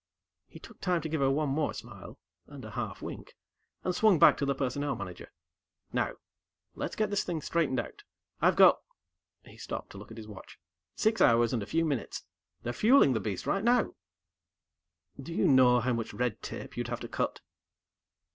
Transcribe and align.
He 0.47 0.57
took 0.57 0.81
time 0.81 0.99
to 1.01 1.09
give 1.09 1.21
her 1.21 1.29
one 1.29 1.49
more 1.49 1.75
smile 1.75 2.17
and 2.47 2.65
a 2.65 2.71
half 2.71 3.03
wink, 3.03 3.35
and 3.83 3.93
swung 3.95 4.17
back 4.17 4.35
to 4.37 4.47
the 4.47 4.55
Personnel 4.55 4.95
Manager. 4.95 5.31
"Now. 5.93 6.13
Let's 6.73 6.95
get 6.95 7.11
this 7.11 7.23
thing 7.23 7.39
straightened 7.39 7.79
out. 7.79 8.03
I've 8.41 8.55
got" 8.55 8.81
He 9.43 9.57
stopped 9.57 9.91
to 9.91 9.99
look 9.99 10.09
at 10.09 10.17
his 10.17 10.27
watch. 10.27 10.57
"Six 10.95 11.21
hours 11.21 11.53
and 11.53 11.61
a 11.61 11.67
few 11.67 11.85
minutes. 11.85 12.25
They're 12.63 12.73
fueling 12.73 13.13
the 13.13 13.19
beast 13.19 13.45
right 13.45 13.63
now." 13.63 13.93
"Do 15.21 15.35
you 15.35 15.47
know 15.47 15.81
how 15.81 15.93
much 15.93 16.15
red 16.15 16.41
tape 16.41 16.75
you'd 16.75 16.87
have 16.87 17.01
to 17.01 17.07
cut?" 17.07 17.41